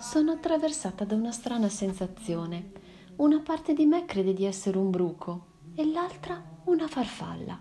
sono 0.00 0.32
attraversata 0.32 1.04
da 1.04 1.14
una 1.14 1.30
strana 1.30 1.68
sensazione. 1.68 2.72
Una 3.16 3.40
parte 3.40 3.74
di 3.74 3.84
me 3.84 4.06
crede 4.06 4.32
di 4.32 4.46
essere 4.46 4.78
un 4.78 4.88
bruco 4.88 5.44
e 5.74 5.84
l'altra 5.84 6.42
una 6.64 6.88
farfalla. 6.88 7.60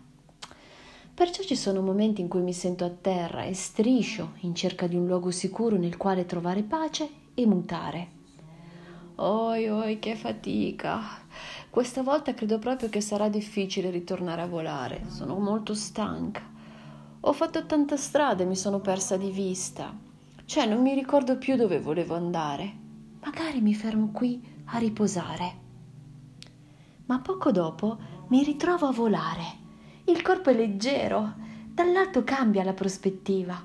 Perciò 1.13 1.43
ci 1.43 1.57
sono 1.57 1.81
momenti 1.81 2.21
in 2.21 2.29
cui 2.29 2.39
mi 2.39 2.53
sento 2.53 2.85
a 2.85 2.89
terra 2.89 3.43
e 3.43 3.53
striscio 3.53 4.35
in 4.41 4.55
cerca 4.55 4.87
di 4.87 4.95
un 4.95 5.05
luogo 5.05 5.31
sicuro 5.31 5.75
nel 5.75 5.97
quale 5.97 6.25
trovare 6.25 6.63
pace 6.63 7.09
e 7.33 7.45
mutare. 7.45 8.07
Oi, 9.15 9.67
oi, 9.67 9.99
che 9.99 10.15
fatica! 10.15 11.01
Questa 11.69 12.03
volta 12.03 12.33
credo 12.33 12.57
proprio 12.57 12.87
che 12.87 13.01
sarà 13.01 13.27
difficile 13.27 13.89
ritornare 13.89 14.43
a 14.43 14.47
volare. 14.47 15.03
Sono 15.09 15.37
molto 15.39 15.73
stanca. 15.73 16.41
Ho 17.19 17.33
fatto 17.33 17.65
tanta 17.65 17.97
strada 17.97 18.43
e 18.43 18.45
mi 18.45 18.55
sono 18.55 18.79
persa 18.79 19.17
di 19.17 19.29
vista. 19.29 20.07
Cioè, 20.49 20.65
non 20.65 20.81
mi 20.81 20.95
ricordo 20.95 21.37
più 21.37 21.55
dove 21.55 21.79
volevo 21.79 22.15
andare. 22.15 22.73
Magari 23.21 23.61
mi 23.61 23.75
fermo 23.75 24.09
qui 24.11 24.41
a 24.71 24.79
riposare. 24.79 25.53
Ma 27.05 27.19
poco 27.19 27.51
dopo 27.51 27.99
mi 28.29 28.43
ritrovo 28.43 28.87
a 28.87 28.91
volare. 28.91 29.43
Il 30.05 30.23
corpo 30.23 30.49
è 30.49 30.55
leggero, 30.55 31.35
dall'alto 31.71 32.23
cambia 32.23 32.63
la 32.63 32.73
prospettiva. 32.73 33.63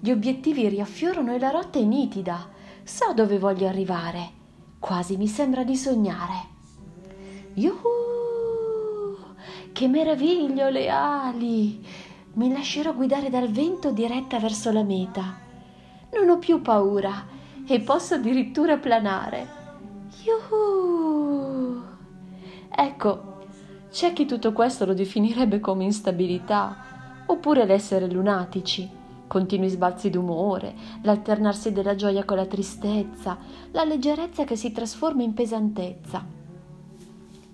Gli 0.00 0.10
obiettivi 0.10 0.66
riaffiorano 0.66 1.32
e 1.32 1.38
la 1.38 1.50
rotta 1.50 1.78
è 1.78 1.84
nitida. 1.84 2.48
So 2.82 3.14
dove 3.14 3.38
voglio 3.38 3.68
arrivare. 3.68 4.30
Quasi 4.80 5.16
mi 5.16 5.28
sembra 5.28 5.62
di 5.62 5.76
sognare. 5.76 6.48
Yuhu! 7.54 9.18
Che 9.70 9.86
meraviglio 9.86 10.68
le 10.68 10.88
ali! 10.88 11.86
Mi 12.32 12.52
lascerò 12.52 12.92
guidare 12.92 13.30
dal 13.30 13.52
vento 13.52 13.92
diretta 13.92 14.40
verso 14.40 14.72
la 14.72 14.82
meta. 14.82 15.42
Non 16.14 16.28
ho 16.28 16.38
più 16.38 16.62
paura 16.62 17.26
e 17.66 17.80
posso 17.80 18.14
addirittura 18.14 18.76
planare. 18.76 19.48
Yuhu! 20.24 21.82
Ecco, 22.70 23.32
c'è 23.90 24.12
chi 24.12 24.26
tutto 24.26 24.52
questo 24.52 24.84
lo 24.84 24.94
definirebbe 24.94 25.60
come 25.60 25.84
instabilità, 25.84 27.24
oppure 27.26 27.64
l'essere 27.64 28.10
lunatici, 28.10 28.88
continui 29.26 29.68
sbalzi 29.68 30.10
d'umore, 30.10 30.74
l'alternarsi 31.02 31.72
della 31.72 31.94
gioia 31.94 32.24
con 32.24 32.36
la 32.36 32.46
tristezza, 32.46 33.38
la 33.70 33.84
leggerezza 33.84 34.44
che 34.44 34.56
si 34.56 34.72
trasforma 34.72 35.22
in 35.22 35.34
pesantezza. 35.34 36.24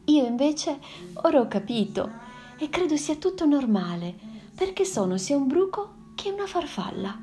Io 0.04 0.26
invece 0.26 0.78
ora 1.22 1.40
ho 1.40 1.46
capito 1.48 2.10
e 2.58 2.68
credo 2.68 2.96
sia 2.96 3.16
tutto 3.16 3.46
normale, 3.46 4.14
perché 4.54 4.84
sono 4.84 5.16
sia 5.16 5.36
un 5.36 5.46
bruco 5.46 5.94
che 6.14 6.30
una 6.30 6.46
farfalla. 6.46 7.18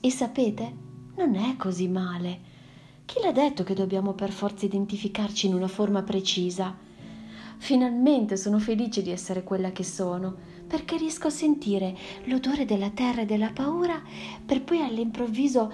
E 0.00 0.10
sapete, 0.10 0.81
non 1.16 1.34
è 1.34 1.56
così 1.56 1.88
male. 1.88 2.50
Chi 3.04 3.20
l'ha 3.22 3.32
detto 3.32 3.62
che 3.64 3.74
dobbiamo 3.74 4.12
per 4.14 4.30
forza 4.30 4.64
identificarci 4.64 5.46
in 5.46 5.54
una 5.54 5.68
forma 5.68 6.02
precisa? 6.02 6.74
Finalmente 7.58 8.36
sono 8.36 8.58
felice 8.58 9.02
di 9.02 9.10
essere 9.10 9.44
quella 9.44 9.70
che 9.70 9.84
sono, 9.84 10.34
perché 10.66 10.96
riesco 10.96 11.26
a 11.26 11.30
sentire 11.30 11.96
l'odore 12.24 12.64
della 12.64 12.90
terra 12.90 13.22
e 13.22 13.26
della 13.26 13.50
paura 13.52 14.02
per 14.44 14.62
poi 14.62 14.82
all'improvviso 14.82 15.72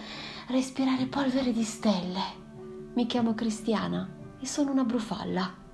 respirare 0.48 1.06
polvere 1.06 1.52
di 1.52 1.62
stelle. 1.62 2.20
Mi 2.94 3.06
chiamo 3.06 3.34
Cristiana 3.34 4.08
e 4.40 4.46
sono 4.46 4.72
una 4.72 4.84
brufalla. 4.84 5.66